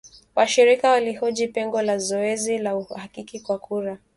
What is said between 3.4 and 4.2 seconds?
wa kura.